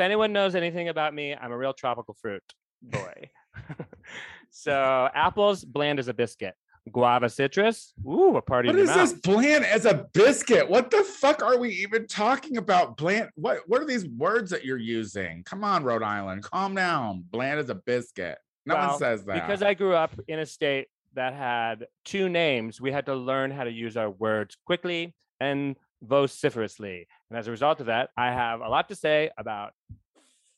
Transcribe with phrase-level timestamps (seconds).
[0.00, 2.42] anyone knows anything about me, I'm a real tropical fruit
[2.82, 3.30] boy.
[4.50, 6.54] so apples, bland as a biscuit.
[6.92, 8.96] Guava citrus, ooh, a party What is mouth.
[8.98, 10.68] this bland as a biscuit?
[10.68, 12.98] What the fuck are we even talking about?
[12.98, 13.30] Bland.
[13.36, 15.44] What what are these words that you're using?
[15.44, 16.42] Come on, Rhode Island.
[16.42, 17.24] Calm down.
[17.30, 18.36] Bland as a biscuit.
[18.66, 19.34] No Well, one says that.
[19.46, 23.50] Because I grew up in a state that had two names, we had to learn
[23.50, 25.76] how to use our words quickly and
[26.06, 27.06] vociferously.
[27.30, 29.72] And as a result of that, I have a lot to say about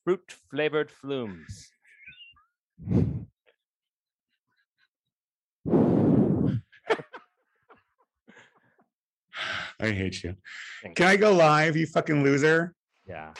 [0.04, 1.70] fruit flavored flumes.
[9.78, 10.34] I hate you.
[10.82, 12.74] Thank Can I go live, you fucking loser?
[13.06, 13.32] Yeah.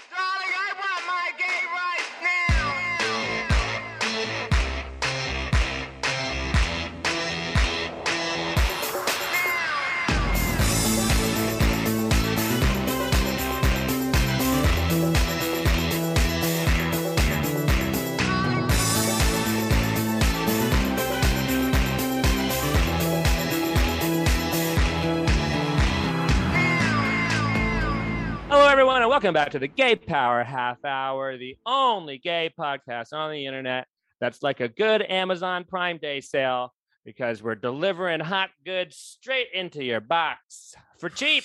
[29.16, 33.86] Welcome back to the Gay Power Half Hour, the only gay podcast on the internet
[34.20, 39.82] that's like a good Amazon Prime Day sale because we're delivering hot goods straight into
[39.82, 41.44] your box for cheap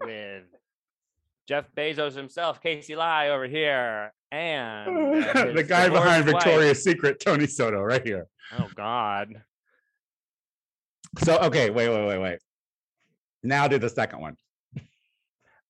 [0.00, 0.44] with
[1.46, 6.34] Jeff Bezos himself, Casey Lai over here, and uh, the guy behind wife.
[6.34, 8.26] Victoria's Secret, Tony Soto, right here.
[8.58, 9.34] Oh God.
[11.24, 12.38] So okay, wait, wait, wait, wait.
[13.42, 14.38] Now do the second one.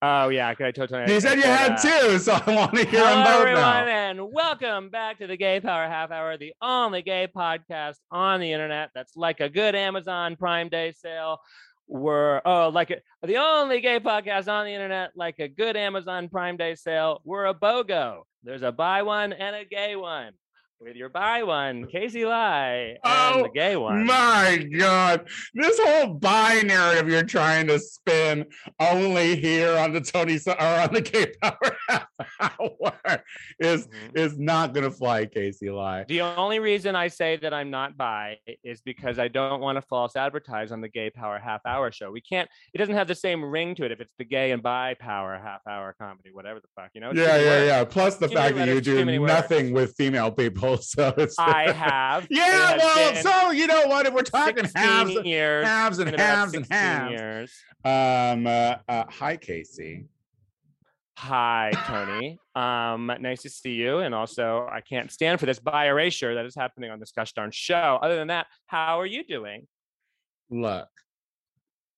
[0.09, 1.13] Oh yeah, I totally.
[1.13, 3.61] You said you had uh, two, so I want to hear Hello, them both everyone,
[3.61, 3.87] now.
[3.87, 8.53] and welcome back to the Gay Power Half Hour, the only gay podcast on the
[8.53, 11.41] internet that's like a good Amazon Prime Day sale.
[11.89, 16.29] We're oh, like a, the only gay podcast on the internet, like a good Amazon
[16.29, 17.21] Prime Day sale.
[17.25, 18.23] We're a BOGO.
[18.45, 20.35] There's a buy one and a gay one.
[20.79, 24.05] With your buy one, Casey Lai, and Oh, the gay one.
[24.05, 28.45] My God, this whole buy narrative you're trying to spin
[28.79, 32.07] only here on the Tony or on the Gay Power Half
[32.39, 33.25] Hour
[33.59, 34.19] is Mhm.
[34.19, 36.05] is not gonna fly, Casey Lie.
[36.09, 39.83] The only reason I say that I'm not bi is because I don't want to
[39.83, 42.11] false advertise on the Gay Power Half Hour show.
[42.11, 42.51] We can't.
[42.75, 45.41] It doesn't have the same ring to it if it's the Gay and Bi Power
[45.43, 47.11] Half Hour comedy, whatever the fuck, you know.
[47.13, 47.67] It's Yeah, yeah, words.
[47.67, 47.85] yeah.
[47.85, 49.33] Plus the Too fact that you do words.
[49.33, 52.27] nothing with female people, so I have.
[52.29, 52.77] Yeah.
[52.77, 54.07] Well, so you know what?
[54.07, 57.13] If we're talking 16 halves, years, halves and halves and halves.
[57.13, 57.53] years.
[57.85, 58.47] Um.
[58.47, 60.07] Uh, uh, hi, Casey.
[61.19, 62.39] Hi, Tony.
[62.55, 64.01] Um, nice to see you.
[64.01, 67.33] And also, I can't stand for this bi erasure that is happening on this gosh
[67.33, 67.99] darn show.
[68.03, 69.67] Other than that, how are you doing?
[70.51, 70.89] look,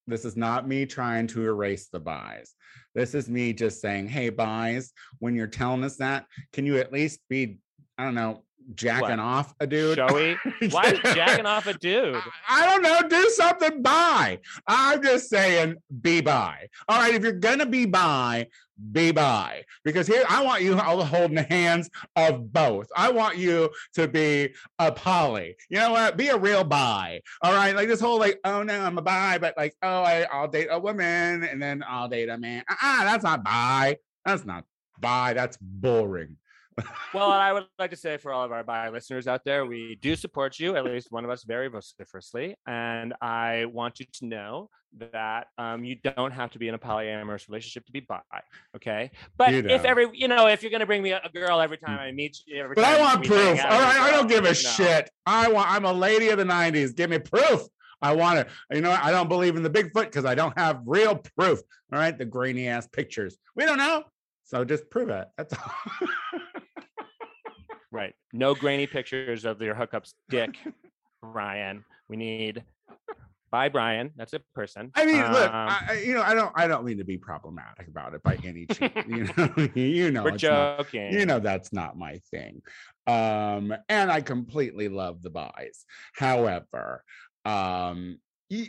[0.06, 2.54] this is not me trying to erase the buys.
[2.94, 6.92] This is me just saying, hey, buys, when you're telling us that, can you at
[6.92, 7.58] least be,
[7.98, 8.44] I don't know,
[8.74, 9.18] jacking What?
[9.18, 9.98] off a dude?
[9.98, 10.36] Showy?
[10.70, 12.14] Why is jacking off a dude?
[12.14, 13.08] I, I don't know.
[13.08, 14.38] Do something by.
[14.66, 16.68] I'm just saying, be by.
[16.88, 17.14] All right.
[17.14, 18.46] If you're going to be by,
[18.92, 19.64] be by.
[19.84, 22.88] Because here, I want you all holding the hands of both.
[22.94, 25.56] I want you to be a poly.
[25.68, 26.16] You know what?
[26.16, 27.20] Be a real bi.
[27.42, 27.74] All right.
[27.74, 30.68] Like this whole, like, oh no, I'm a bi, but like, oh, I, I'll date
[30.70, 32.62] a woman and then I'll date a man.
[32.68, 33.96] Ah, that's not bi.
[34.24, 34.64] That's not
[35.00, 35.32] bi.
[35.32, 36.36] That's boring.
[37.14, 39.64] Well, and I would like to say for all of our bi listeners out there,
[39.64, 42.56] we do support you, at least one of us very vociferously.
[42.66, 46.78] And I want you to know that um, you don't have to be in a
[46.78, 48.20] polyamorous relationship to be bi.
[48.76, 49.10] Okay.
[49.36, 51.78] But You if every, you know, if you're going to bring me a girl every
[51.78, 53.60] time I meet you, every But I want proof.
[53.64, 54.52] All right, I don't give a no.
[54.52, 55.10] shit.
[55.26, 55.70] I want.
[55.70, 56.94] I'm a lady of the '90s.
[56.94, 57.62] Give me proof.
[58.00, 58.48] I want it.
[58.70, 58.90] You know.
[58.90, 61.60] I don't believe in the Bigfoot because I don't have real proof.
[61.92, 63.36] All right, the grainy ass pictures.
[63.56, 64.04] We don't know,
[64.44, 65.28] so just prove it.
[65.36, 65.72] That's all.
[67.90, 68.14] Right.
[68.32, 70.56] No grainy pictures of your hookups dick,
[71.22, 71.84] Ryan.
[72.08, 72.62] We need,
[73.50, 74.10] bye, Brian.
[74.16, 74.90] That's a person.
[74.94, 77.16] I mean, look, Um, I, I- you know, I don't, I don't mean to be
[77.16, 78.92] problematic about it by any chance.
[79.08, 81.12] You know, you know, we're it's not- joking.
[81.12, 82.60] you know that's not my thing
[83.06, 87.02] um and i completely love the buys however
[87.46, 88.18] um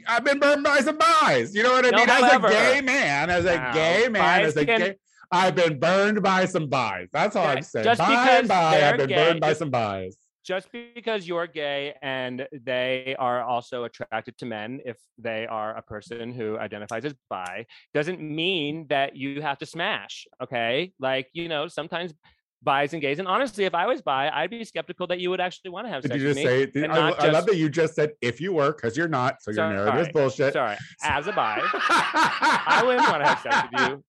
[0.08, 2.48] i've been burned by some buys you know what i No, mean however.
[2.48, 4.96] as a gay man as a Now, gay man as a gay
[5.32, 7.08] i've been burned by some buys.
[7.14, 7.84] That's all i'm Yeah, saying.
[7.86, 10.18] just by because and by i've been gay, burned by just- some buys.
[10.46, 15.82] just because you're gay and they are also attracted to men if they are a
[15.82, 20.92] person who identifies as bi doesn't mean that you have to smash okay?
[21.00, 22.14] Like you know sometimes
[22.62, 25.40] bis and gays and honestly if i was bi i'd be skeptical that you would
[25.40, 27.46] actually want to have did sex you with just me say did- I, I love
[27.46, 30.12] that you just said if you were because you're not so your narrative is Sorry.
[30.14, 30.54] bullshit.
[30.54, 30.76] sorry.
[31.04, 34.04] As a bi i wouldn't want to have sex with you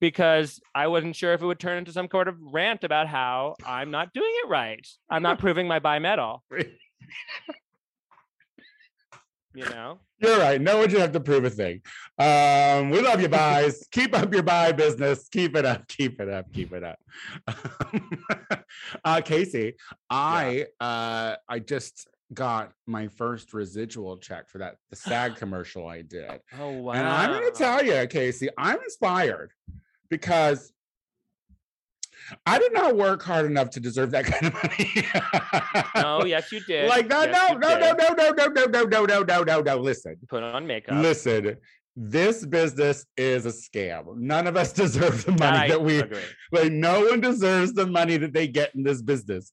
[0.00, 3.54] because I wasn't sure if it would turn into some sort of rant about how
[3.64, 4.86] I'm not doing it right.
[5.10, 6.40] I'm not proving my bimetal,
[9.54, 9.98] you know?
[10.18, 10.60] You're right.
[10.60, 11.80] No one should have to prove a thing.
[12.18, 13.86] Um, we love you, buys.
[13.92, 15.28] keep up your buy business.
[15.28, 15.88] Keep it up.
[15.88, 16.52] Keep it up.
[16.52, 16.98] Keep it up.
[19.04, 19.74] uh, Casey,
[20.10, 26.02] I uh, I just got my first residual check for that the SAG commercial I
[26.02, 26.92] did, Oh, wow.
[26.92, 29.52] and I'm going to tell you, Casey, I'm inspired
[30.10, 30.72] because
[32.46, 35.06] I did not work hard enough to deserve that kind of money.
[35.96, 36.88] No, yes, you did.
[36.88, 37.30] like that.
[37.30, 39.76] Yes, no, no, no, no, no, no, no, no, no, no, no, no, no.
[39.78, 41.02] Listen, Put on makeup.
[41.02, 41.56] listen.
[42.02, 44.16] This business is a scam.
[44.16, 46.18] None of us deserve the money I that we agree.
[46.50, 46.72] like.
[46.72, 49.52] No one deserves the money that they get in this business.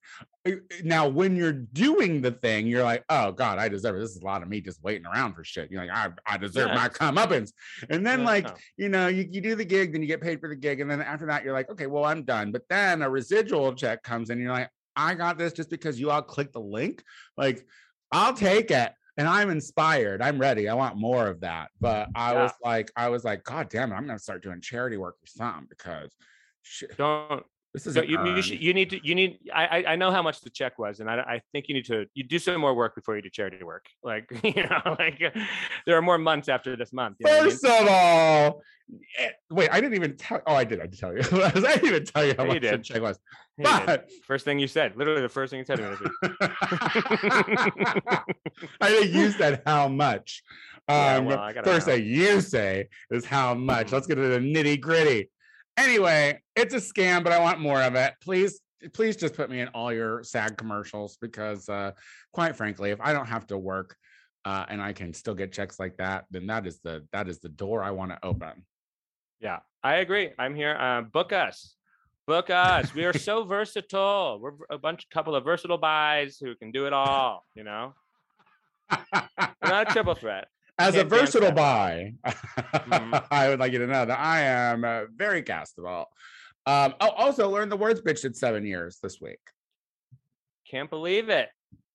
[0.82, 4.22] Now, when you're doing the thing, you're like, "Oh God, I deserve it." This is
[4.22, 5.70] a lot of me just waiting around for shit.
[5.70, 6.76] You're like, "I, I deserve Yeah.
[6.76, 7.52] my comeuppance,"
[7.90, 8.54] and then Yeah, like no.
[8.78, 10.90] you know, you, you do the gig, then you get paid for the gig, and
[10.90, 14.30] then after that, you're like, "Okay, well, I'm done." But then a residual check comes
[14.30, 17.04] in, you're like, "I got this just because you all clicked the link."
[17.36, 17.66] Like,
[18.14, 18.94] I'll take it.
[19.18, 20.22] And I'm inspired.
[20.22, 20.70] I'm ready.
[20.70, 21.70] I want more of that.
[21.80, 22.44] But I Yeah.
[22.44, 25.28] was like, I was like, God damn it, I'm gonna start doing charity work or
[25.28, 26.16] something because
[26.62, 27.44] shit, Don't
[27.74, 30.42] this is you, you, should, you need to you need I, I know how much
[30.42, 32.96] the check was and I, I think you need to you do some more work
[32.96, 35.22] before you do charity work like you know like
[35.86, 37.52] there are more months after this month what I mean?
[37.52, 38.62] First of all,
[39.20, 40.42] eh, wait, I didn't even tell.
[40.48, 40.80] Oh, I did.
[40.80, 41.20] I did tell you.
[41.44, 43.20] I didn't even tell you how Yeah, much the check was.
[43.58, 43.86] Yeah, you did.
[43.88, 46.52] But first thing you said literally the first thing you said to me this week.
[48.82, 50.44] I think you said how much.
[50.90, 51.96] Yeah, Um, well, I first know.
[51.96, 53.92] thing you say is how much.
[53.92, 55.30] Let's get to the nitty gritty.
[55.76, 58.14] Anyway, it's a scam, but I want more of it.
[58.22, 58.62] Please,
[58.94, 61.92] please just put me in all your SAG commercials because, uh,
[62.32, 63.98] quite frankly, if I don't have to work
[64.46, 67.40] uh, and I can still get checks like that, then that is the that is
[67.40, 68.66] the door I want to open.
[69.42, 71.76] yeah I agree I'm here uh, book us
[72.28, 76.72] book us we are so versatile we're a bunch couple of versatile buys who can
[76.72, 77.94] do it all you know
[78.92, 80.48] we're not a triple threat
[80.80, 83.26] As a versatile buy, Mhm.
[83.32, 86.06] I would like you to know that I am uh, very castable.
[86.68, 89.40] Um, oh, also learned the words bitch seven years this week.
[90.70, 91.50] can't believe it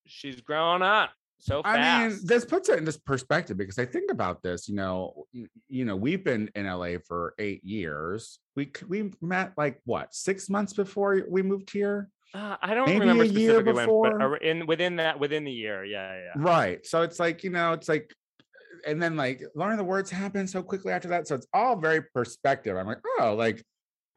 [0.07, 1.11] she's grown up
[1.43, 4.69] so fast I mean, this puts it in this perspective because I think about this.
[4.69, 8.39] You know, you, you know, we've been in LA for eight years.
[8.55, 13.01] We we met like what six months before we moved here, Uh, I don't Maybe
[13.01, 16.33] remember a year specifically when, but in within that within the year, yeah, yeah.
[16.37, 16.87] right?
[16.87, 18.15] So it's like you know, it's like,
[18.87, 21.27] and then like learning the words happened so quickly after that.
[21.27, 22.77] So it's all very perspective.
[22.77, 23.65] I'm like, oh, like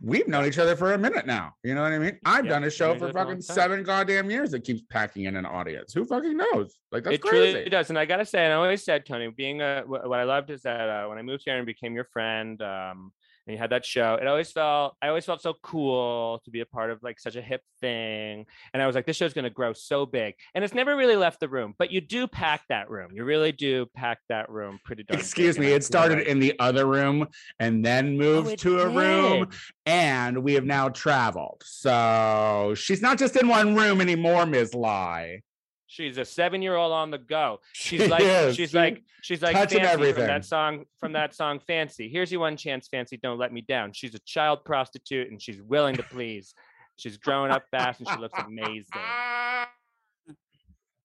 [0.01, 1.53] we've known each other for a minute now.
[1.63, 2.19] You know what I mean?
[2.25, 4.63] I've Yeah, done a show for other for a long fucking seven goddamn years that
[4.63, 5.93] keeps packing in an audience.
[5.93, 6.77] Who fucking knows?
[6.91, 7.53] Like that's it crazy.
[7.53, 10.23] truly does, and I gotta say, and I always said, Tony, being a what I
[10.23, 13.11] loved is that uh, when I moved here and became your friend, um,
[13.45, 16.61] and you had that show, it always felt I always felt so cool to be
[16.61, 19.49] a part of like such a hip thing, and I was like, this show's gonna
[19.49, 22.89] grow so big, and it's never really left the room, but you do pack that
[22.89, 25.19] room, you really do pack that room pretty darn.
[25.19, 27.27] Excuse me, it started in the other room
[27.59, 29.49] and then oh, moved Oh, to a room,
[29.85, 31.61] and we have now traveled.
[31.65, 34.73] So she's not just in one room anymore, Ms.
[34.73, 35.41] Lie.
[35.87, 37.59] She's a seven-year-old on the go.
[37.73, 38.55] She's She like is.
[38.55, 40.27] she's She- like she's like touching fancy from everything.
[40.27, 43.91] that song from that song fancy here's your one chance fancy don't let me down
[43.91, 46.53] she's a child prostitute and she's willing to please
[46.97, 48.85] she's growing up fast and she looks amazing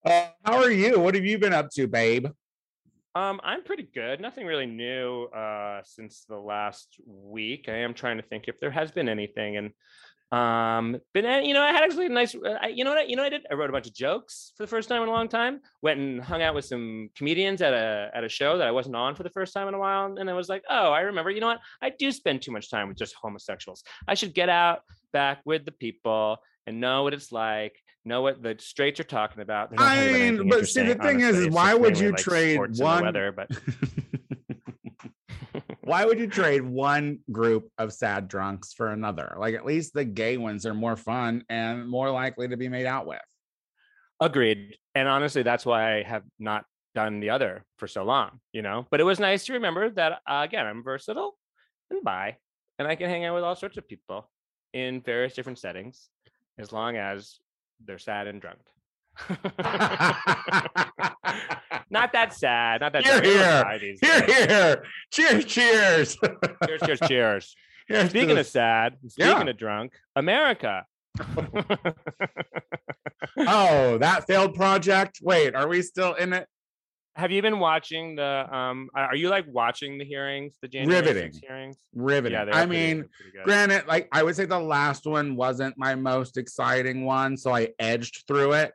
[0.05, 0.99] Uh, how are you?
[0.99, 2.27] What have you been up to, babe?
[3.17, 8.17] um i'm pretty good nothing really new uh since the last week i am trying
[8.17, 9.73] to think if there has been anything and
[10.33, 13.03] um been a- you know i had actually a nice uh, you know what I,
[13.03, 13.47] you know what i did?
[13.51, 15.99] I wrote a bunch of jokes for the first time in a long time went
[15.99, 19.17] and hung out with some comedians at a at a show that i wasn't on
[19.17, 21.41] for the first time in a while and i was like oh i remember you
[21.41, 21.59] know what?
[21.83, 23.83] I do spend too much time with just homosexuals.
[24.07, 24.81] I should get out
[25.13, 29.43] back with the people and know what it's like know what the straights are talking
[29.43, 29.73] about.
[29.77, 31.49] I mean, but see, the thing is, honestly.
[31.49, 33.51] is why would you like, trade sports and the one- weather but
[35.91, 39.35] Why would you trade one group of sad drunks for another?
[39.37, 42.87] Like at least the gay ones are more fun and more likely to be made
[42.87, 43.19] out with.
[44.21, 44.77] Agreed.
[44.95, 48.87] And honestly, that's why I have not done the other for so long, you know.
[48.93, 51.37] But it was nice to remember that uh, again, I'm versatile
[51.91, 52.37] and bi,
[52.79, 54.31] and I can hang out with all sorts of people
[54.73, 56.09] in various different settings,
[56.57, 57.41] as long as
[57.85, 58.61] they're sad and drunk.
[61.91, 62.81] not that sad.
[62.81, 63.05] Not that.
[63.05, 63.23] Here.
[63.23, 63.97] Here.
[64.01, 64.85] here, here.
[65.13, 66.17] Cheers, cheers.
[66.67, 67.55] Cheers, cheers, cheers.
[67.89, 69.49] Here's Speaking of sad, speaking Yeah.
[69.51, 70.85] of drunk, America.
[73.39, 75.19] oh, that failed project.
[75.23, 76.47] Wait, are we still in it?
[77.17, 78.47] Have you been watching the?
[78.55, 81.33] Um, are you like watching the hearings, the January Riveting.
[81.43, 81.77] hearings?
[81.95, 82.39] Riveting.
[82.39, 83.05] Yeah, I pretty- mean,
[83.45, 87.71] granted, like I would say the last one wasn't my most exciting one, so I
[87.81, 88.73] edged through it.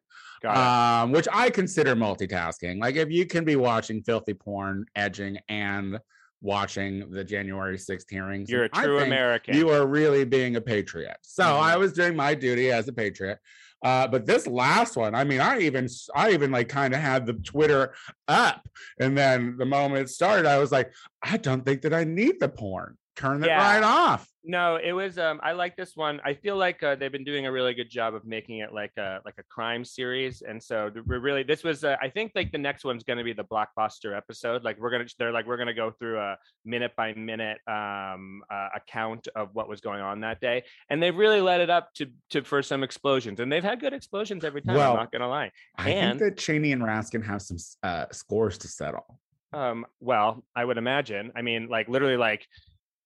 [0.52, 2.80] Um, which I consider multitasking.
[2.80, 6.00] Like if you can be watching filthy porn, edging, and
[6.42, 9.56] watching the January 6th hearings, You're a true American.
[9.56, 11.18] You are really being a patriot.
[11.22, 11.60] So Mhm.
[11.62, 13.40] I was doing my duty as a patriot.
[13.84, 17.26] Uh, but this last one, I mean, I even I even like kind of had
[17.26, 17.94] the Twitter
[18.28, 18.68] up,
[19.00, 22.40] and then the moment it started, I was like, I don't think that I need
[22.40, 22.98] the porn.
[23.16, 23.58] Turn it Yeah.
[23.76, 24.28] right off.
[24.48, 25.18] No, it was.
[25.18, 26.22] Um, I like this one.
[26.24, 28.92] I feel like uh, they've been doing a really good job of making it like
[28.96, 31.84] a like a crime series, and so we're really this was.
[31.84, 34.64] Uh, I think like the next one's going to be the blockbuster episode.
[34.64, 38.68] Like we're gonna, they're like we're gonna go through a minute by minute um uh,
[38.76, 42.06] account of what was going on that day, and they've really led it up to
[42.30, 44.76] to for some explosions, and they've had good explosions every time.
[44.76, 45.52] Well, I'm not gonna lie.
[45.76, 49.20] I And- think that Cheney and Raskin have some uh, scores to settle.
[49.54, 51.32] Um, well, I would imagine.
[51.36, 52.46] I mean, like literally, like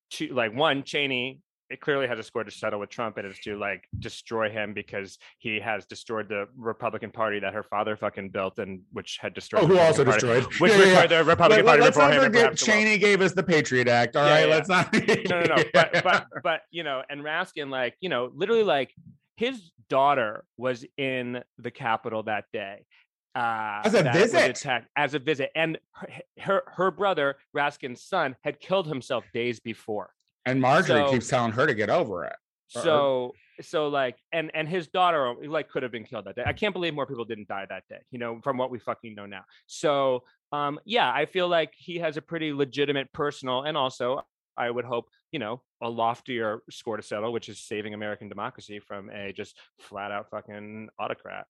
[0.09, 1.39] two, like one Cheney.
[1.71, 4.73] It clearly has a score to settle with Trump, and it's to like destroy him
[4.73, 9.35] because he has destroyed the Republican Party that her father fucking built, and which had
[9.35, 9.65] destroyed.
[9.65, 10.59] Oh, who also Party- destroyed?
[10.59, 12.83] Which Yeah, yeah, the Republican Let- Party let's not forget perhaps the world.
[12.85, 14.15] Cheney gave us the Patriot Act.
[14.15, 14.55] All Yeah, right, yeah.
[14.55, 14.91] let's not.
[14.93, 15.63] no, no, no.
[15.73, 18.91] But but but you know, and Raskin, like you know, literally like
[19.35, 22.83] his daughter was in the Capitol that day.
[23.35, 24.49] Uh, As a visit?
[24.51, 26.07] attacked- as a visit, and her,
[26.39, 30.13] her her brother Raskin's son had killed himself days before.
[30.45, 32.35] and Marjorie So- keeps telling her to get over it.
[32.69, 36.43] So so like and and his daughter like could have been killed that day.
[36.45, 39.15] I can't believe more people didn't die that day, you know, from what we fucking
[39.15, 39.43] know now.
[39.65, 44.21] So um yeah, I feel like he has a pretty legitimate personal and also
[44.55, 48.79] I would hope, you know, a loftier score to settle, which is saving American democracy
[48.79, 51.47] from a just flat out fucking autocrat.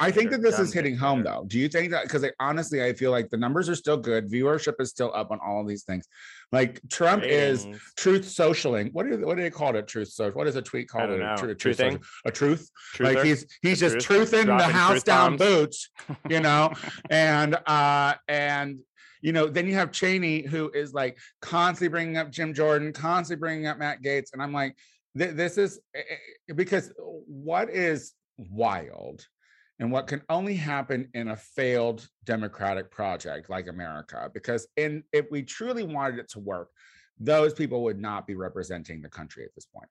[0.00, 1.44] I think that this is hitting home though.
[1.46, 2.04] Do you think that?
[2.04, 4.30] Because honestly, I feel like the numbers are still good.
[4.30, 6.06] Viewership is still up on all of these things.
[6.52, 7.66] Like Trump is
[7.96, 8.92] truth socialing.
[8.92, 9.86] What do what do they call it?
[9.88, 10.36] Truth social.
[10.36, 11.10] What is a tweet called?
[11.10, 12.70] A truth social- A truth.
[12.94, 13.14] Truther?
[13.14, 14.30] Like he's he's A just truth?
[14.32, 15.90] truthing the house truth down boots,
[16.28, 16.72] you know,
[17.10, 18.78] and uh and
[19.22, 23.40] you know then you have Cheney who is like constantly bringing up Jim Jordan, constantly
[23.40, 24.76] bringing up Matt Gaetz, and I'm like,
[25.16, 29.26] th- this is eh, eh, because what is wild
[29.78, 35.26] and what can only happen in a failed democratic project like America, because in if
[35.30, 36.70] we truly wanted it to work,
[37.18, 39.88] those people would not be representing the country at this point.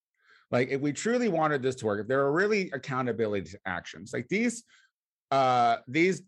[0.51, 4.13] Like if we truly wanted this to work, if there are really accountability to actions,
[4.13, 4.63] like these,
[5.31, 6.21] uh, these,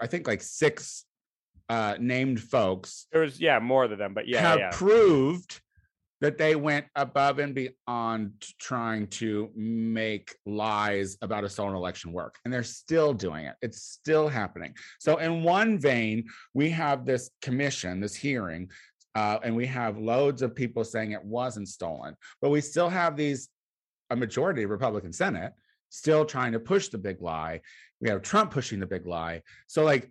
[0.00, 1.04] I think like six
[1.70, 4.70] uh named folks There was yeah, more than them, but yeah, have yeah.
[4.70, 5.62] proved
[6.24, 12.36] that they went above and beyond trying to make lies about a stolen election work.
[12.42, 13.56] And they're still doing it.
[13.60, 14.72] It's still happening.
[15.00, 18.70] So, in one vein, we have this commission, this hearing,
[19.14, 23.18] uh, and we have loads of people saying it wasn't stolen, but we still have
[23.18, 23.50] these,
[24.08, 25.52] a majority Republican Senate
[25.90, 27.60] still trying to push the big lie.
[28.00, 29.42] We have Trump pushing the big lie.
[29.66, 30.10] So, like,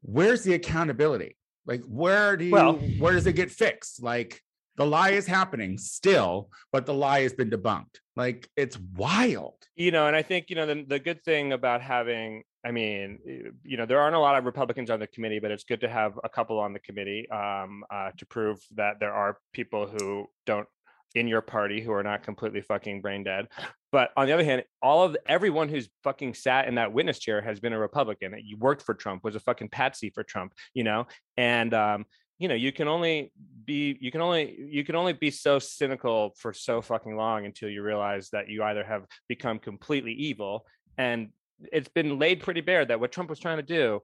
[0.00, 1.36] where's the accountability?
[1.66, 4.02] Like, where do you, Well- where does it get fixed?
[4.02, 4.40] Like,
[4.76, 7.98] the lie is happening still, but the lie has been debunked.
[8.16, 9.54] Like, it's wild.
[9.76, 13.18] you know, and I think you know the the good thing about having, I mean,
[13.64, 15.88] you know, there aren't a lot of Republicans on the committee, but it's good to
[15.88, 20.26] have a couple on the committee um, uh, to prove that there are people who
[20.46, 20.68] don't
[21.14, 23.46] in your party who are not completely fucking brain dead.
[23.90, 27.42] But on the other hand, all of everyone who's fucking sat in that witness chair
[27.42, 28.34] has been a Republican.
[28.42, 32.06] You worked for Trump, was a fucking patsy for Trump, you know, and um,
[32.38, 33.32] you know you can only
[33.64, 37.68] be you can only you can only be so cynical for so fucking long until
[37.68, 40.66] you realize that you either have become completely evil
[40.98, 41.28] and
[41.72, 44.00] it's been laid pretty bare that what Trump was trying to do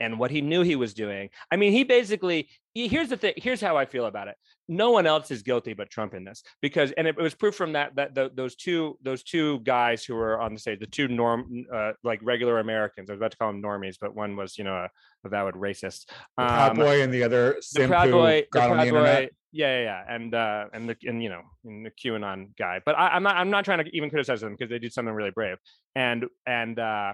[0.00, 1.28] and what he knew he was doing.
[1.50, 3.34] I mean, he basically he- here's the thing.
[3.36, 4.36] Here's how I feel about it.
[4.68, 7.72] No one else is guilty but Trump in this because, and it was proof from
[7.74, 11.08] that that tho- those two those two guys who were on the stage, the two
[11.08, 13.10] norm uh, like regular Americans.
[13.10, 14.88] I was about to call them normies, but one was you know a
[15.24, 16.06] avowed racist.
[16.36, 19.04] The Proud Um, Boy and the other the Proud Boy, the on the Proud.
[19.04, 22.80] Boy, yeah, yeah, yeah, and uh, and the and you know and the QAnon guy.
[22.86, 25.12] But I, I'm not I'm not trying to even criticize them because they did something
[25.12, 25.58] really brave.
[25.94, 27.12] And and uh,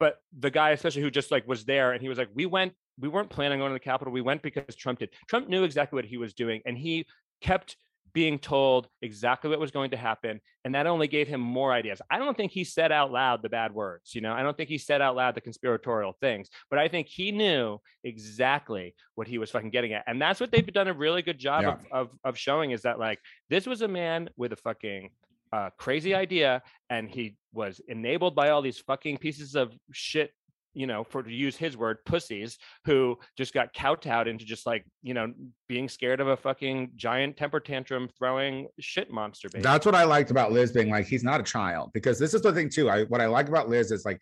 [0.00, 2.72] but the guy especially who just like was there and he was like, we went,
[2.98, 4.12] we weren't planning on going to the Capitol.
[4.12, 5.10] We went because Trump did.
[5.28, 7.06] Trump knew exactly what he was doing, and he
[7.40, 7.76] kept
[8.12, 12.02] being told exactly what was going to happen and that only gave him more ideas
[12.10, 14.68] i don't think he said out loud the bad words you know i don't think
[14.68, 19.38] he said out loud the conspiratorial things but i think he knew exactly what he
[19.38, 21.76] was fucking getting at and that's what they've done a really good job Yeah.
[21.92, 25.10] of, of of showing is that like this was a man with a fucking
[25.52, 30.32] uh, crazy idea and he was enabled by all these fucking pieces of shit
[30.72, 34.84] you know, for to use his word, pussies who just got kowtowed into just like,
[35.02, 35.32] you know,
[35.68, 39.62] being scared of a fucking giant temper tantrum throwing shit monster baby.
[39.62, 41.90] That's what I liked about Liz being like, he's not a child.
[41.92, 42.88] Because this is the thing too.
[42.88, 44.20] I what I like about Liz is like,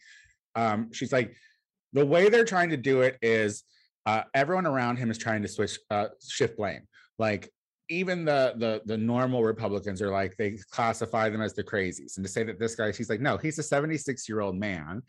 [0.55, 1.35] um, she's like,
[1.93, 3.65] the way they're trying to do it is
[4.07, 6.83] uh everyone around him is trying to switch uh shift blame.
[7.19, 7.51] Like
[7.89, 12.17] even the the the normal Republicans are like they classify them as the crazies.
[12.17, 15.03] And to say that this guy, she's like, no, he's a 76 year old man.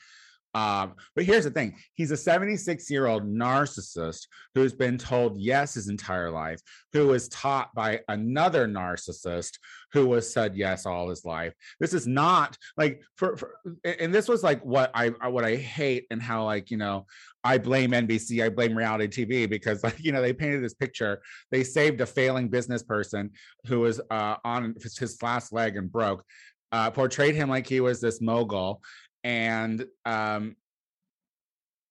[0.56, 5.76] Um, but here's the thing he's a 76 year old narcissist who's been told yes
[5.76, 6.60] his entire life,
[6.92, 9.60] who was taught by another narcissist
[9.94, 11.54] who was said yes all his life.
[11.80, 16.08] This is not like for, for and this was like what I what I hate
[16.10, 17.06] and how like you know
[17.44, 21.22] I blame NBC, I blame reality TV because like you know they painted this picture.
[21.52, 23.32] They saved a failing business person
[23.68, 26.24] who was uh, on his last leg and broke,
[26.72, 28.82] uh, portrayed him like he was this mogul,
[29.24, 30.56] and um,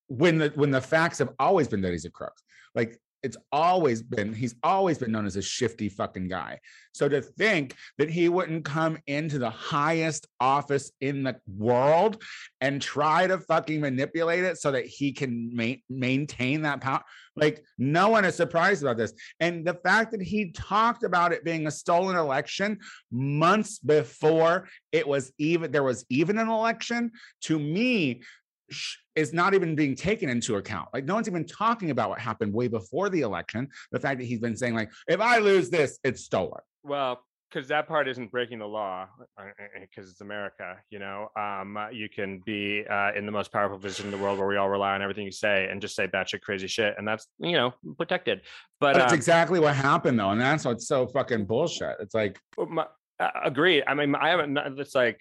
[0.08, 2.34] when the when the facts have always been that he's a crook,
[2.74, 6.58] like it's always been he's always been known as a shifty fucking guy.
[6.92, 12.22] So to think that he wouldn't come into the highest office in the world
[12.60, 17.02] and try to fucking manipulate it so that he can ma- maintain that power,
[17.36, 19.12] like no one is surprised about this.
[19.40, 22.78] And the fact that he talked about it being a stolen election
[23.10, 27.10] months before it was even there was even an election
[27.42, 28.22] to me
[28.70, 30.88] sh- is not even being taken into account.
[30.94, 33.68] Like no one's even talking about what happened way before the election.
[33.92, 36.60] The fact that he's been saying like, if I lose this, it's stolen.
[36.82, 37.20] well
[37.50, 39.08] because that part isn't breaking the law
[39.80, 43.78] because it's america you know um uh, you can be uh, in the most powerful
[43.78, 46.06] position in the world where we all rely on everything you say and just say
[46.06, 48.42] batshit crazy shit and that's you know protected
[48.80, 51.96] but That's um, exactly what happened though, and that's what's so fucking bullshit.
[52.00, 52.86] It's like my,
[53.18, 53.82] uh, agreed.
[53.86, 54.56] I mean, I haven't.
[54.78, 55.20] It's like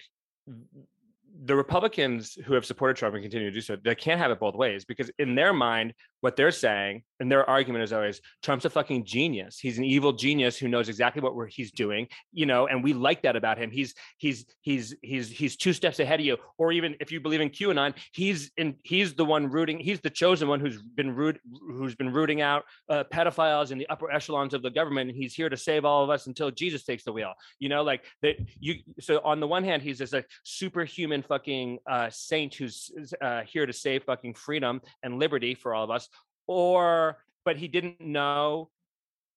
[1.46, 3.76] the Republicans who have supported Trump and continue to do so.
[3.76, 7.48] They can't have it both ways because in their mind, what they're saying and their
[7.50, 9.60] argument is always Trump's a fucking genius.
[9.60, 12.08] He's an evil genius who knows exactly what he's doing.
[12.32, 13.72] You know, and we like that about him.
[13.72, 16.38] He's he's he's he's he's two steps ahead of you.
[16.58, 19.80] Or even if you believe in QAnon, he's in he's the one rooting.
[19.80, 23.88] He's the chosen one who's been root who's been rooting out uh, pedophiles in the
[23.90, 25.10] upper echelons of the government.
[25.10, 27.34] And he's here to save all of us until Jesus takes the wheel.
[27.60, 28.36] You know, like that.
[28.60, 32.92] You so on the one hand, he's this like superhuman fucking uh, saint who's
[33.22, 36.10] uh, here to save fucking freedom and liberty for all of us.
[36.48, 38.70] Or, but he didn't know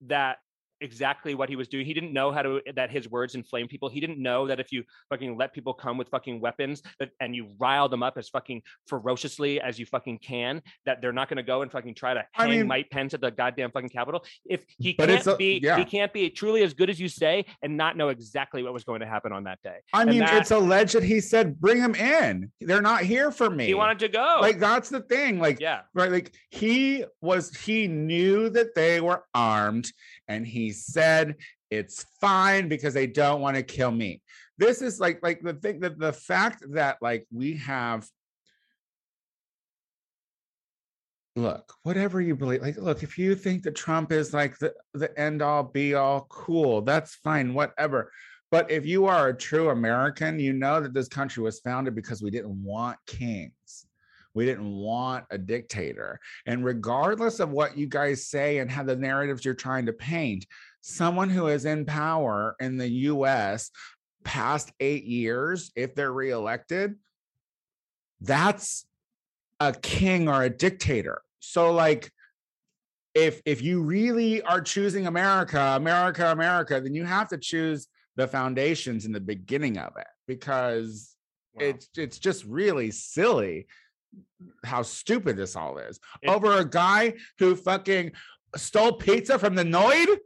[0.02, 0.40] that
[0.80, 1.84] exactly what he was doing.
[1.86, 3.88] He didn't know how to that his words inflame people.
[3.88, 7.34] He didn't know that if you fucking let people come with fucking weapons that and
[7.34, 11.36] you rile them up as fucking ferociously as you fucking can, that they're not going
[11.38, 13.88] to go and fucking try to I hang mean- Mike Pence at the goddamn fucking
[13.90, 14.24] Capitol.
[14.44, 15.78] If he can't a- be, yeah.
[15.78, 18.84] he can't be truly as good as you say and not know exactly what was
[18.84, 19.78] going to happen on that day.
[19.92, 22.50] I And mean, that- it's alleged that he said, "Bring him in.
[22.60, 24.38] They're not here for me." He wanted to go.
[24.40, 25.38] like that's the thing.
[25.38, 25.82] Like yeah.
[25.94, 29.90] right like he was he knew that they were armed
[30.30, 31.34] and he said
[31.70, 34.22] it's fine because they don't want to kill me.
[34.58, 38.08] This is like like the thing that the fact that like we have
[41.36, 45.16] look whatever you believe like look if you think that trump is like the the
[45.18, 48.10] end all be all cool that's fine whatever.
[48.50, 52.22] But if you are a true american you know that this country was founded because
[52.22, 53.86] we didn't want kings
[54.40, 56.18] we didn't want a dictator.
[56.46, 60.46] And regardless of what you guys say and how the narratives you're trying to paint,
[60.80, 63.70] someone who is in power in the US
[64.24, 66.94] past eight years, if they're reelected,
[68.22, 68.86] that's
[69.60, 71.20] a king or a dictator.
[71.40, 72.10] So, like,
[73.12, 78.26] if if you really are choosing America, America, America, then you have to choose the
[78.26, 81.14] foundations in the beginning of it because
[81.54, 81.66] Wow.
[81.66, 83.66] it's it's just really silly
[84.64, 88.12] how stupid this all is It- over a guy who fucking
[88.56, 90.18] stole pizza from the Noid.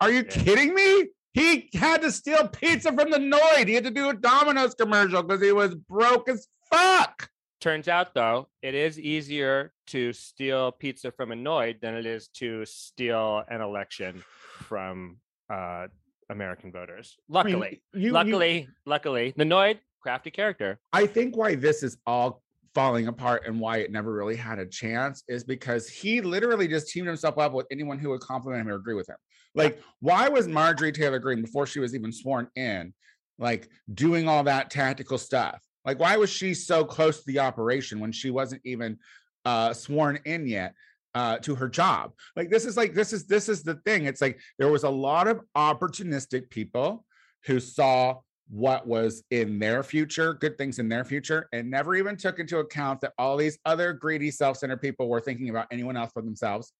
[0.00, 0.42] Are you Yeah.
[0.44, 1.08] kidding me?
[1.32, 3.68] He had to steal pizza from the Noid.
[3.68, 7.30] He had to do a Domino's commercial because he was broke as fuck.
[7.60, 12.64] Turns out, though, it is easier to steal pizza from Annoyed than it is to
[12.66, 14.22] steal an election
[14.62, 15.86] from uh,
[16.28, 17.16] American voters.
[17.32, 20.80] I mean, Luckily, you- you- luckily, luckily, the Annoyed, crafty character.
[20.92, 22.42] I think why this is all
[22.76, 26.88] falling apart and why it never really had a chance is because he literally just
[26.88, 29.16] teamed himself up with anyone who would compliment him or agree with him.
[29.54, 32.92] Like, why was Marjorie Taylor Greene before she was even sworn in,
[33.38, 35.58] like doing all that tactical stuff?
[35.86, 38.98] Like, why was she so close to the operation when she wasn't even
[39.46, 40.74] uh, sworn in yet?
[41.14, 44.20] Uh, to her job like this is like this is this is the thing it's
[44.20, 47.06] like there was a lot of opportunistic people
[47.46, 48.16] who saw
[48.48, 52.58] what was in their future, good things in their future, and never even took into
[52.58, 56.24] account that all these other greedy, self centered people were thinking about anyone else but
[56.24, 56.72] themselves.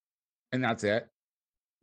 [0.52, 1.08] And that's it.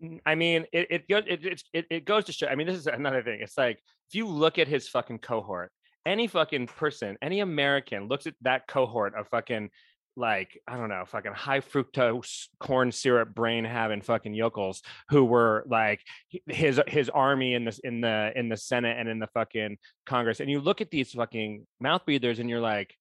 [0.02, 2.48] Mm, I mean, it it goes it, it it goes to show.
[2.48, 3.40] I mean, this is another thing.
[3.42, 3.78] It's like
[4.10, 5.72] if you look at his fucking cohort,
[6.06, 9.70] any fucking person, any American looks at that cohort of fucking
[10.16, 15.64] like I don't know, fucking high fructose corn syrup brain having fucking yokels who were
[15.68, 16.02] like
[16.48, 20.40] his his army in this in the in the Senate and in the fucking Congress,
[20.40, 22.96] and you look at these fucking mouth breathers, and you're like,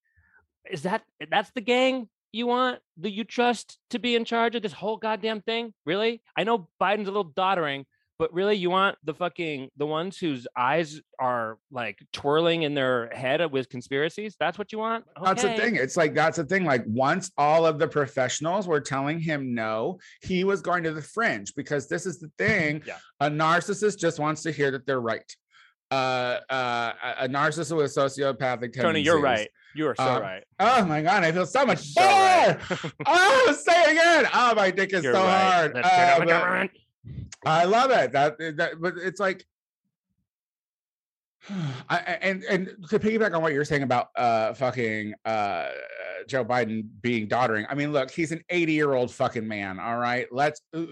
[0.70, 4.62] is that that's the gang you want that you trust to be in charge of
[4.62, 5.74] this whole goddamn thing?
[5.84, 6.22] Really?
[6.36, 7.84] I know biden's a little doddering
[8.18, 13.08] but really you want the fucking the ones whose eyes are like twirling in their
[13.12, 15.76] head with conspiracies that's what you want That's the thing.
[15.76, 16.64] It's like that's the thing.
[16.64, 21.02] Like once all of the professionals were telling him no, he was going to the
[21.02, 22.82] fringe because this is the thing.
[22.86, 22.98] Yeah.
[23.20, 25.30] A narcissist just wants to hear that they're right.
[25.90, 28.82] Uh, uh, a- narcissist with sociopathic tendencies.
[28.82, 31.80] tony you're right you are so Uh, right Oh my god, I feel so much
[31.80, 32.58] So better.
[32.82, 32.92] right.
[33.06, 34.26] oh, say it again.
[34.32, 35.52] Oh, my dick is You're so right.
[35.52, 35.76] hard.
[35.76, 36.70] Uh, over but-
[37.44, 38.12] I love it.
[38.12, 39.44] That, that but it's like
[41.88, 45.68] I, and and to piggyback on what you're saying about uh fucking uh
[46.28, 47.66] Joe Biden being doddering.
[47.68, 49.80] I mean, look, he's an 80 year old fucking man.
[49.80, 50.82] All right, let's uh,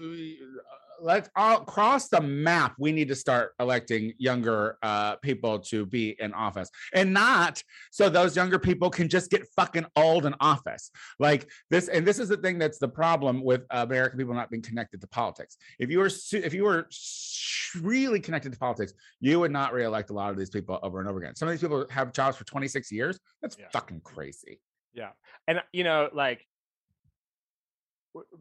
[1.01, 2.75] let's all cross the map.
[2.77, 7.61] We need to start electing younger uh people to be in office, and not
[7.91, 10.91] so those younger people can just get fucking old in office.
[11.19, 14.61] Like this, and this is the thing that's the problem with American people not being
[14.61, 15.57] connected to politics.
[15.79, 16.87] If you were if you were
[17.81, 21.09] really connected to politics, you would not reelect a lot of these people over and
[21.09, 21.35] over again.
[21.35, 23.19] Some of these people have jobs for 26 years.
[23.41, 23.69] That's Yeah.
[23.73, 24.59] fucking crazy.
[24.93, 25.11] Yeah,
[25.47, 26.45] and you know, like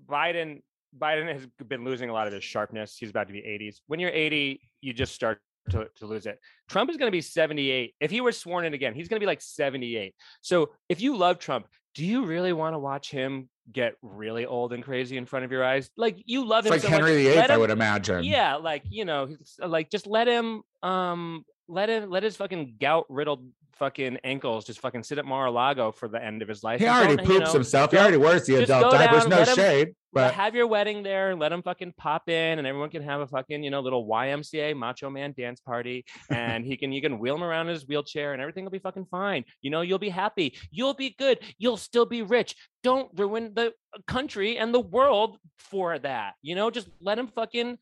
[0.09, 0.63] Biden,
[0.99, 2.97] Biden has been losing a lot of his sharpness.
[2.99, 3.77] He's about to be 80s.
[3.87, 6.39] When you're 80, you just start to, to lose it.
[6.69, 7.95] Trump is going to be 78.
[8.01, 10.15] If he were sworn in again, he's going to be like 78.
[10.41, 14.73] So if you love Trump, do you really want to watch him get really old
[14.73, 15.91] and crazy in front of your eyes?
[15.97, 17.35] Like you love It's him like so Henry much.
[17.35, 18.25] VIII, I would imagine.
[18.25, 23.07] yeah, like you know, like just let him, um, let him, let his fucking gout
[23.09, 23.47] riddled
[23.81, 26.81] fucking ankles just fucking sit at Mar-a-Lago for the end of his life.
[26.81, 27.91] He already don't, you poops know, himself.
[27.91, 29.27] He already wears the adult diapers.
[29.27, 31.35] No shade, but have your wedding there.
[31.37, 34.77] Let him fucking pop in, and everyone can have a fucking you know little YMCA
[34.77, 38.33] Macho Man dance party, and he can you can wheel him around in his wheelchair,
[38.33, 39.45] and everything will be fucking fine.
[39.63, 40.57] You know, you'll be happy.
[40.71, 41.39] You'll be good.
[41.59, 42.57] You'll still be rich.
[42.83, 46.35] Don't ruin the uh, country and the world for that.
[46.43, 47.79] You know, just let him fucking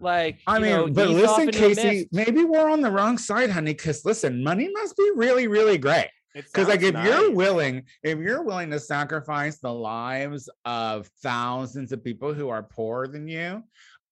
[0.00, 0.38] like.
[0.46, 3.72] I mean, know, but listen, Casey, maybe we're on the wrong side, honey.
[3.72, 6.10] Because listen, money must be really, really great.
[6.34, 11.92] Because like if sounds you're willing, if you're willing to sacrifice the lives of thousands
[11.92, 13.62] of people who are poorer than you,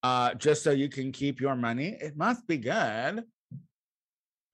[0.05, 3.25] uh, just so you can keep your money, it must be good.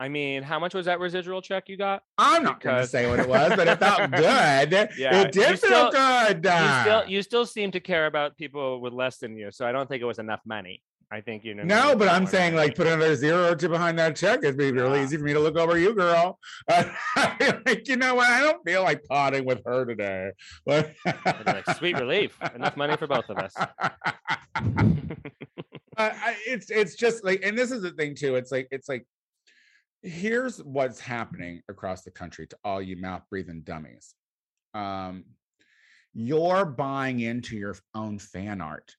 [0.00, 2.02] I mean, how much was that residual check you got?
[2.18, 4.88] I'm not going to say what it was, but it felt good.
[4.96, 6.44] Yeah, it did you feel still- good.
[6.44, 9.72] You still you still seem to care about people with less than you, so I
[9.72, 10.82] don't think it was enough money.
[11.10, 11.62] I think you know.
[11.62, 14.40] no, but I'm saying like put another zero or two behind that check.
[14.42, 15.04] It'd be really Yeah.
[15.04, 16.38] easy for me to look over you, girl.
[16.68, 18.28] like you know what?
[18.28, 20.32] I don't feel like potting with her today.
[20.66, 20.94] But
[21.46, 23.54] like, sweet relief, enough money for both of us.
[25.96, 28.36] Uh, I, it's it's just like, and this is the thing too.
[28.36, 29.04] It's like it's like,
[30.02, 34.14] here's what's happening across the country to all you mouth breathing dummies.
[34.74, 35.24] Um,
[36.14, 38.94] you're buying into your own fan art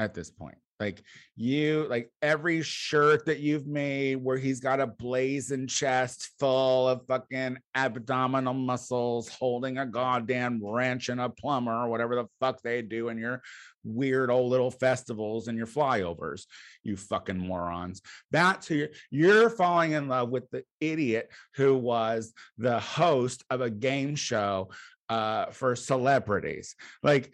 [0.00, 0.58] at this point.
[0.80, 1.02] Like
[1.36, 7.06] you, like every shirt that you've made where he's got a blazing chest full of
[7.06, 12.80] fucking abdominal muscles, holding a goddamn wrench and a plumber or whatever the fuck they
[12.80, 13.42] do in your
[13.84, 16.46] weird old little festivals and your flyovers,
[16.82, 18.00] you fucking morons.
[18.30, 23.60] That's who you're, you're falling in love with the idiot who was the host of
[23.60, 24.70] a game show
[25.10, 26.74] uh, for celebrities.
[27.02, 27.32] Like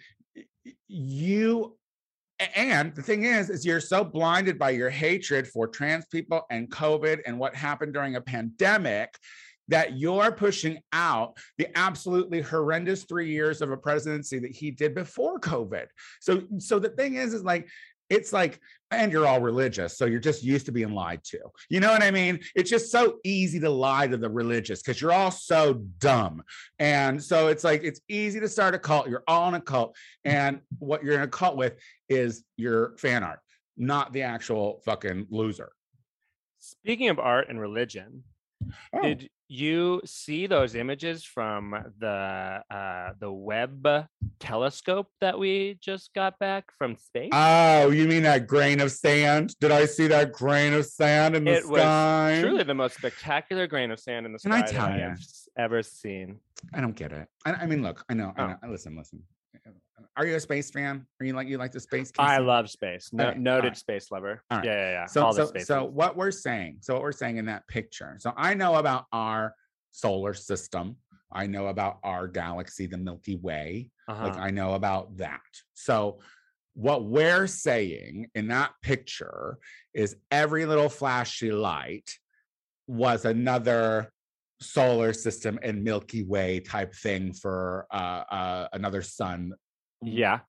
[0.88, 1.76] you
[2.54, 6.70] and the thing is is you're so blinded by your hatred for trans people and
[6.70, 9.16] covid and what happened during a pandemic
[9.68, 14.94] that you're pushing out the absolutely horrendous 3 years of a presidency that he did
[14.94, 15.86] before covid.
[16.20, 17.68] So so the thing is is like
[18.10, 21.38] it's like and you're all religious so you're just used to being lied to.
[21.68, 22.40] You know what i mean?
[22.54, 26.42] It's just so easy to lie to the religious because you're all so dumb.
[26.78, 29.96] And so it's like it's easy to start a cult you're all in a cult
[30.24, 31.74] and what you're in a cult with
[32.08, 33.40] is your fan art
[33.76, 35.70] not the actual fucking loser.
[36.58, 38.24] Speaking of art and religion,
[38.92, 43.86] Oh, Did you see those images from the uh, the Webb
[44.40, 47.30] telescope that we just got back from space?
[47.32, 49.54] oh, you mean that grain of sand?
[49.60, 53.66] Did I see that grain of sand in the it was truly the most spectacular
[53.66, 55.20] grain of sand in the Can I sky tell that I've
[55.58, 56.40] ever seen.
[56.74, 57.28] I don't get it.
[57.44, 58.46] I, I mean, look, I know, I Oh.
[58.48, 58.56] know.
[58.70, 59.22] Listen, listen.
[60.16, 61.06] Are you a space fan?
[61.20, 62.12] Are you like you like the space?
[62.18, 63.10] I love space.
[63.12, 63.76] No, Okay, noted alright.
[63.76, 64.42] space lover.
[64.52, 64.66] Alright.
[64.66, 65.06] Yeah, yeah, yeah.
[65.06, 68.16] So, All so, so what we're saying, so what we're saying in that picture.
[68.18, 69.54] So I know about our
[69.90, 70.96] solar system.
[71.32, 73.90] I know about our galaxy, the Milky Way.
[74.08, 74.40] Like Uh-huh.
[74.40, 75.40] I know about that.
[75.74, 76.20] So
[76.74, 79.58] what we're saying in that picture
[79.94, 82.10] is every little flashy light
[82.86, 84.12] was another
[84.60, 89.52] solar system and Milky Way type thing for uh, uh another sun.
[90.06, 90.40] Yeah.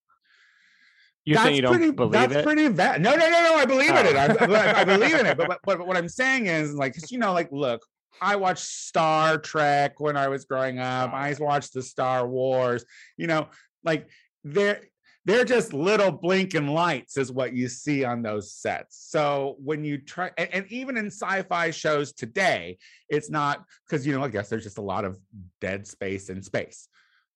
[1.26, 2.46] You're saying you don't pretty, believe that's it?
[2.46, 3.02] pretty bad.
[3.02, 3.56] No, no, no, no.
[3.56, 4.16] I believe in it.
[4.16, 4.80] I, Oh.
[4.80, 5.38] I, believe in it.
[5.38, 7.86] But, but, but what I'm saying is, like, you know, like, look,
[8.22, 11.12] I watched Star Trek when I was growing up.
[11.14, 12.86] Oh, I watched the Star Wars.
[13.18, 13.50] You know,
[13.84, 14.08] like
[14.46, 14.82] they're
[15.26, 18.98] they're just little blinking lights, is what you see on those sets.
[19.10, 22.78] So when you try, and, and even in sci-fi shows today,
[23.10, 25.20] it's not because you know, I guess there's just a lot of
[25.60, 26.88] dead space in space.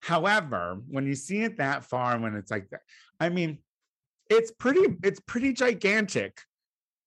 [0.02, 2.80] However, when you see it that far, when it's like that,
[3.20, 3.58] I mean,
[4.28, 6.40] it's pretty it's pretty gigantic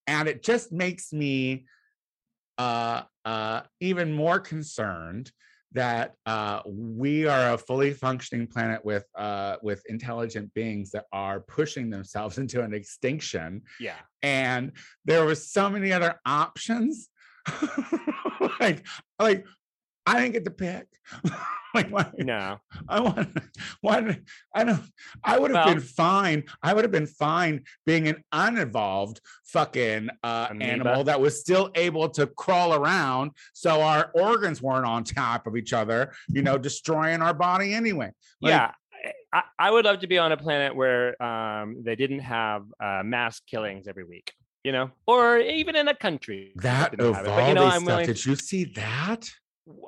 [0.07, 1.65] and it just makes me
[2.57, 5.31] uh uh even more concerned
[5.71, 11.41] that uh we are a fully functioning planet with uh with intelligent beings that are
[11.41, 13.97] pushing themselves into an extinction yeah.
[14.21, 14.71] and
[15.03, 17.09] there were so many other options
[18.59, 18.85] like
[19.19, 19.45] like
[20.05, 20.87] i didn't get to pick
[21.75, 22.57] like why, No.
[22.87, 23.37] I want,
[23.83, 24.17] want,
[24.55, 24.81] I don't,
[25.23, 26.43] I would have Well- been fine.
[26.63, 32.07] I would have been fine being an unevolved fucking uh, animal that was still able
[32.11, 37.21] to crawl around so our organs weren't on top of each other, you know, destroying
[37.21, 38.09] our body anyway.
[38.41, 38.71] Like, yeah.
[39.33, 43.01] I, I would love to be on a planet where um, they didn't have uh,
[43.03, 44.31] mass killings every week,
[44.63, 47.43] you know, or even in a country That didn't have Uvalde it.
[47.43, 47.85] But, you know, stuff.
[47.85, 48.05] willing.
[48.07, 49.29] Did you see that?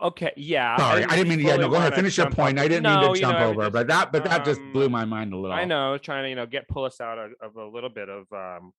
[0.01, 0.75] Okay, yeah.
[0.77, 1.39] Sorry, I didn't mean.
[1.39, 1.93] Yeah, no, go ahead.
[1.93, 2.57] Finish your point.
[2.57, 4.59] I didn't No, mean to you know, jump over, just- but that, but that just
[4.59, 5.55] um, blew my mind a little.
[5.55, 8.09] I know, trying to you know get pull us out of, of a little bit
[8.09, 8.71] of um,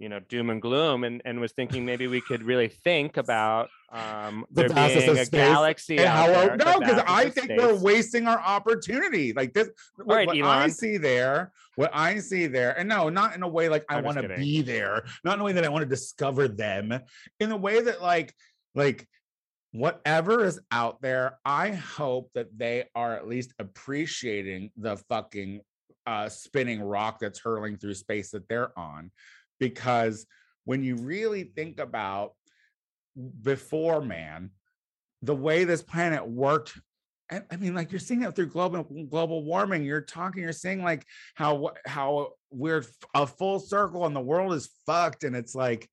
[0.00, 3.68] you know doom and gloom, and and was thinking maybe we could really think about
[3.92, 6.56] um, The there being a space galaxy there.
[6.56, 9.32] no, because I think we're wasting our opportunity.
[9.32, 9.70] Like this,
[10.02, 13.48] what, right, what I see there, what I see there, and no, not in a
[13.48, 15.82] way like I just want to be there, not in a way that I want
[15.82, 16.98] to discover them,
[17.38, 18.34] in a way that like,
[18.74, 19.06] like
[19.72, 25.60] whatever is out there, I hope that they are at least appreciating the fucking
[26.06, 29.10] uh spinning rock that's hurling through space that they're on,
[29.58, 30.26] because
[30.64, 32.32] when you really think about
[33.42, 34.50] before man
[35.22, 36.78] the way this planet worked
[37.30, 39.84] I, mean like you're seeing it through global global warming.
[39.84, 41.06] You're talking you're seeing like
[41.36, 45.22] how how we're a full circle and the world is fucked.
[45.22, 45.88] And it's like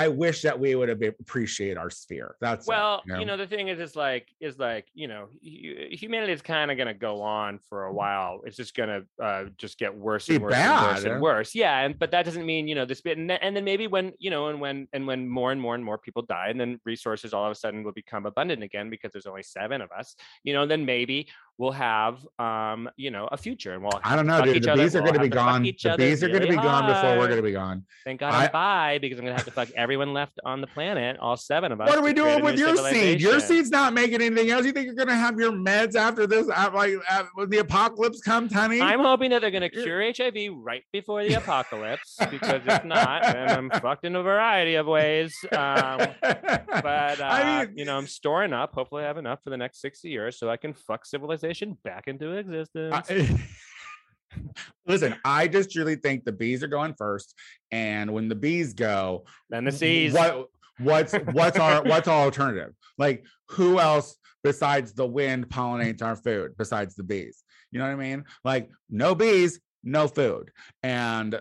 [0.00, 3.46] i wish that we would have appreciate our sphere that's it, Well, you know, the
[3.46, 7.22] thing is, is like, is like, you know, humanity is kind of going to go
[7.22, 8.40] on for a while.
[8.44, 11.12] It's just going to uh, just get worse and worse and worse bad.
[11.12, 11.54] and worse.
[11.54, 14.12] Yeah, and but that doesn't mean you know this bit, and, and then maybe when
[14.18, 16.80] you know, and when and when more and more and more people die, and then
[16.84, 20.14] resources all of a sudden will become abundant again because there's only seven of us.
[20.44, 21.28] You know, then maybe
[21.60, 24.00] we'll have, um, you know, a future, and we'll.
[24.02, 25.96] i don't know dude the other, bees are we'll going to be gone the other
[25.98, 28.46] bees are going to be gone before we're going to be gone Thank God I-
[28.46, 31.70] I'm bi because I'm gonna have to fuck everyone left on the planet, all seven
[31.70, 31.88] of us.
[31.88, 34.86] what are we doing with your seed your seed's not making anything else you think
[34.86, 38.52] you're going to have your meds after this uh, like uh, when the apocalypse comes
[38.52, 42.84] honey I'm hoping that they're going to cure HIV right before the apocalypse because if
[42.84, 45.36] not, then I'm fucked in a variety of ways.
[45.52, 48.72] Um, but uh, I mean, you know, I'm storing up.
[48.74, 51.49] Hopefully, I have enough for the next 60 years so I can fuck civilization
[51.84, 53.10] back into existence.
[53.10, 53.38] I-
[54.86, 57.34] listen, I just truly think the bees are going first,
[57.70, 60.12] and when the bees go, then the seas.
[60.12, 60.46] what
[60.78, 62.74] what's what's our what's our alternative?
[62.98, 67.42] Like, who else besides the wind pollinates our food besides the bees?
[67.70, 68.24] You know what I mean?
[68.44, 70.50] Like, no bees, no food,
[70.82, 71.40] and.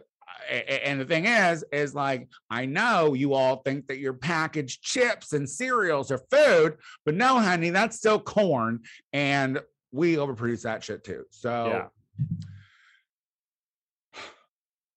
[0.84, 5.34] And the thing is, is like, I know you all think that your packaged chips
[5.34, 8.80] and cereals are food, but no, honey, that's still corn.
[9.12, 9.60] And
[9.92, 11.26] we overproduce that shit too.
[11.32, 11.90] So
[14.14, 14.22] Yeah.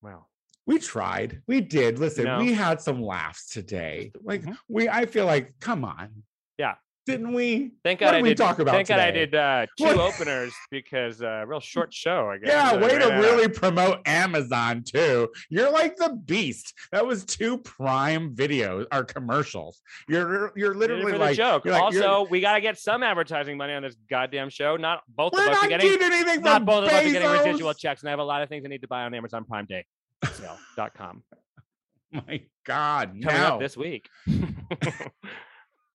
[0.03, 0.27] Wow.
[0.67, 1.43] we tried.
[1.47, 1.99] We did.
[1.99, 2.39] Listen, No.
[2.39, 4.13] we had some laughs today.
[4.23, 4.57] Like Mhm.
[4.69, 6.25] we I feel like, come on.
[6.59, 6.75] Yeah.
[7.05, 7.73] Didn't we?
[7.83, 8.37] Thank What God did I we did.
[8.39, 12.31] talk about Thank God I did uh, two What- openers because uh, real short show.
[12.31, 12.49] I guess.
[12.49, 13.21] Yeah, way to out.
[13.21, 15.29] really promote Amazon too.
[15.51, 16.75] You're like the beast.
[16.93, 19.83] That was two prime videos or commercials.
[20.09, 21.67] You're you're literally like joke.
[21.67, 24.77] like, also, we got to get some advertising money on this goddamn show.
[24.77, 26.01] Not both we're of us are getting.
[26.01, 28.49] anything Not both of us are getting residual checks, and I have a lot of
[28.49, 29.85] things I need to buy on Amazon Prime Day
[30.25, 31.25] sale.com
[32.13, 33.55] My God, coming no.
[33.55, 34.09] up this week.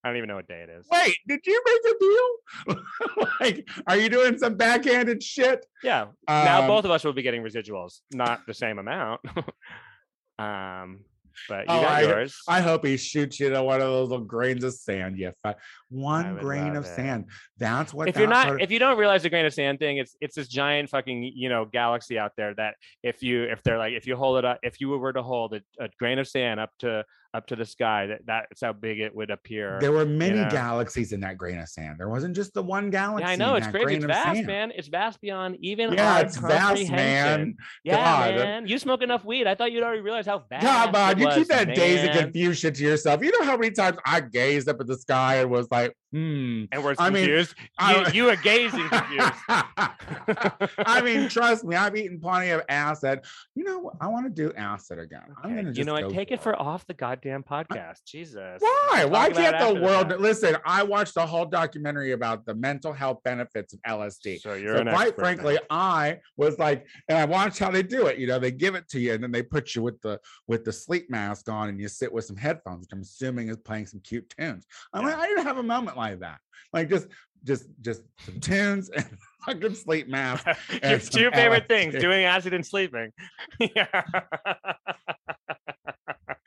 [0.04, 0.86] I don't even know what day it is.
[0.90, 3.26] Wait, did you make a deal?
[3.40, 5.66] like, are you doing some backhanded shit?
[5.82, 6.06] Yeah.
[6.28, 9.20] now Um, both of us will be getting residuals, not the same amount.
[10.38, 11.00] um,
[11.48, 12.36] but you Oh, got I- yours.
[12.48, 15.20] I hope he shoots you to one of those little grains of sand.
[15.42, 15.54] Fi-
[15.88, 16.88] one grain of it.
[16.88, 17.26] sand.
[17.58, 18.08] That's what.
[18.08, 20.34] if you're not, of- if you don't realize the grain of sand thing, it's it's
[20.36, 24.06] this giant fucking you know galaxy out there that if you if they're like if
[24.06, 26.70] you hold it up, if you were to hold a, a grain of sand up
[26.80, 29.78] to up to the sky, that that's how big it would appear.
[29.80, 30.50] there were many know.
[30.50, 31.96] galaxies in that grain of sand.
[31.98, 33.24] There wasn't just the one galaxy.
[33.26, 33.96] Yeah, I know it's crazy.
[33.96, 34.46] It's vast, sand.
[34.46, 34.72] man.
[34.74, 37.56] It's vast beyond even Yeah, it's vast, man.
[37.84, 38.34] Yeah, God.
[38.36, 38.66] man.
[38.66, 39.46] You smoke enough weed.
[39.46, 40.64] I thought you'd already realized how vast.
[40.64, 42.24] Come on, you was, keep that dazed and man.
[42.24, 43.22] confused shit to yourself.
[43.22, 46.64] You know how many times I gazed up at the sky and was like, hmm.
[46.72, 47.54] And we're I mean, confused.
[47.78, 49.32] I- you, you were gazing confused.
[49.48, 53.20] I mean, trust me, I've eaten plenty of acid.
[53.54, 53.94] You know what?
[54.00, 55.22] I want to do acid again.
[55.42, 56.02] I'm gonna just you know what?
[56.02, 56.42] go Take it it.
[56.42, 58.04] for off the goddamn podcast.
[58.04, 58.60] Jesus.
[58.60, 59.04] Why?
[59.04, 60.56] Why talk about it can't the world listen?
[60.64, 64.40] I watched a whole documentary about the mental health benefits of LSD.
[64.40, 65.60] So you're So quite frankly, now.
[65.70, 68.18] I was like, and I watched how they do it.
[68.18, 70.64] You know, they give it to you, and then they put you with the with
[70.64, 73.86] the sleep mask on, and you sit with some headphones, which I'm assuming is playing
[73.86, 74.66] some cute tunes.
[74.92, 75.08] I'm Yeah.
[75.12, 76.38] like, I didn't have a moment like that.
[76.72, 77.08] Like just
[77.44, 79.06] just just some tunes and
[79.46, 80.46] fucking sleep mask.
[80.82, 83.12] your two favorite things: doing acid and sleeping.
[83.58, 84.02] yeah.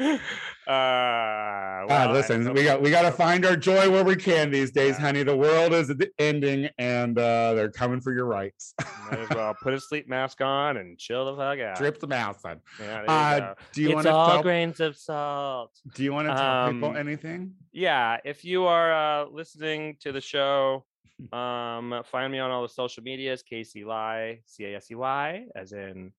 [0.67, 4.15] uh, God, well, I- listen, we got we got to find our joy where we
[4.15, 5.01] can these days, Yeah.
[5.01, 5.23] honey.
[5.23, 8.73] The world is ending, and uh, they're coming for your rights.
[9.09, 11.77] Might as well put a sleep mask on and chill the fuck out.
[11.77, 12.61] Drip the mouse on.
[12.79, 14.43] Yeah, Uh, do you want to all tell?
[14.43, 15.71] grains of salt.
[15.95, 17.53] Do you want to tell people Um, anything?
[17.73, 18.91] yeah if you are
[19.23, 20.83] uh listening to the show
[21.31, 26.11] um find me on all the social medias casey ley c-a-s-e-y as in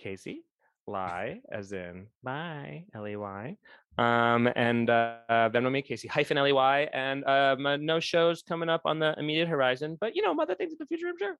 [0.00, 0.42] casey
[0.88, 3.56] ley as in bye l-e-y
[3.98, 8.68] um and uh uh, venmo me casey hyphen l-e-y and um uh, no shows coming
[8.68, 11.36] up on the immediate horizon but you know other things in the future i'm sure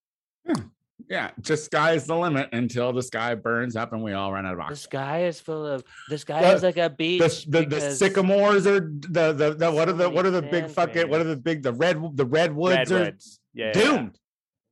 [1.09, 4.55] Yeah, just sky's the limit until the sky burns up and we all run out
[4.55, 4.73] of oxygen.
[4.75, 7.81] the sky is full of the sky The- is like a beach The, the, the
[7.95, 11.25] sycamores are the the, the what are the what are the big fucking what are
[11.35, 13.87] the big the red the redwoods, redwoods yeah, are yeah, yeah.
[13.97, 14.19] doomed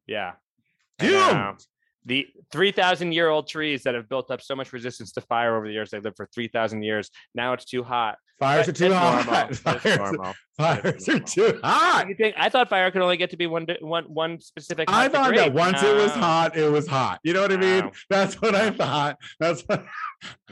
[0.06, 0.32] yeah
[0.98, 1.66] I doomed.
[2.04, 5.66] The 3,000 year old trees that have built up so much resistance to fire over
[5.66, 5.90] the years.
[5.90, 7.10] They lived for 3,000 years.
[7.34, 8.18] Now it's too hot.
[8.44, 9.26] Fires are too it's hot.
[9.26, 9.48] normal.
[9.50, 10.35] It's Fires, normal.
[10.57, 12.07] fires are too hot.
[12.09, 14.90] You think, I thought fire could only get to be one di- one one specific.
[14.90, 15.38] I thought degree.
[15.38, 17.20] that once it was hot, it was hot.
[17.24, 17.90] You know what I mean?
[18.11, 19.18] That's what I thought.
[19.40, 19.85] That's what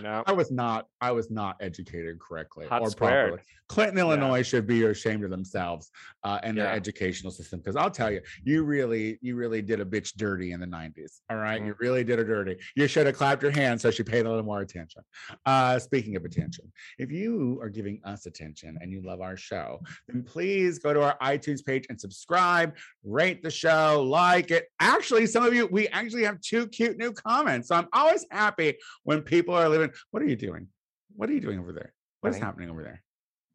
[0.02, 0.22] No.
[0.26, 0.86] I was not.
[1.00, 3.28] I was not educated correctly Hot or squared.
[3.28, 3.42] properly.
[3.68, 5.90] Clinton, Illinois, should be ashamed of themselves
[6.24, 7.58] uh, and their educational system.
[7.58, 11.20] Because I'll tell you, you really, you really did a bitch dirty in the '90s.
[11.30, 11.56] All right?
[11.58, 11.68] Mm-hmm.
[11.68, 12.56] you really did her dirty.
[12.76, 15.02] You should have clapped your hands so she paid a little more attention.
[15.46, 19.80] Uh, speaking of attention, if you are giving us attention and you love our show,
[20.08, 24.68] then please go to our iTunes page and subscribe, rate the show, like it.
[24.80, 27.68] Actually, some of you, we actually have two cute new comments.
[27.68, 29.90] So I'm always happy when people are living.
[30.10, 30.68] What are you doing?
[31.16, 31.92] What are you doing over there?
[32.20, 33.02] What is happening over there?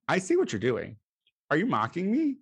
[0.08, 0.98] I see what you're doing.
[1.50, 2.38] Are you mocking me?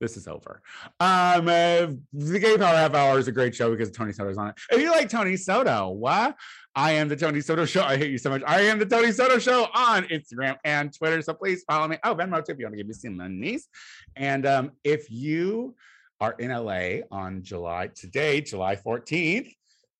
[0.00, 0.62] This is over.
[0.98, 4.48] Um, uh, the Gay Power Half Hour is a great show because Tony Soto's on
[4.48, 4.54] it.
[4.72, 6.36] If you like Tony Soto, what?
[6.74, 7.82] I am the Tony Soto Show.
[7.82, 8.42] I hate you so much.
[8.46, 11.20] I am the Tony Soto Show on Instagram and Twitter.
[11.20, 11.98] So please follow me.
[12.02, 13.58] Oh, Venmo too if you want to give me some money.
[14.16, 15.74] And um, if you
[16.20, 19.52] are in LA on July today, July 14th,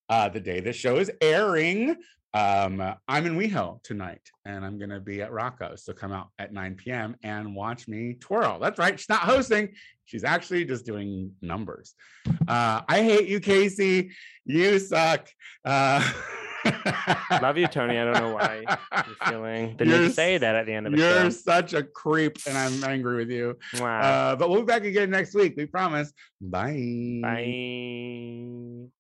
[0.09, 1.97] uh, the day this show is airing.
[2.33, 5.75] Um, I'm in WeHo tonight, and I'm gonna be at Rocco.
[5.77, 7.17] So come out at 9 p.m.
[7.23, 8.59] and watch me twirl.
[8.61, 11.95] That's right, she's not hosting; she's actually just doing numbers.
[12.47, 14.11] Uh, I hate you, Casey.
[14.45, 15.29] You suck.
[15.65, 16.09] Uh,
[17.43, 17.99] Love you, Tony.
[17.99, 20.93] I don't know why you're feeling the You're to say that at the end of
[20.93, 21.23] the show.
[21.23, 23.57] You're such a creep, and I'm angry with you.
[23.79, 24.01] Wow.
[24.01, 25.55] Uh, but we'll be back again next week.
[25.57, 26.13] We promise.
[26.41, 27.21] Bye.
[27.23, 28.91] Bye.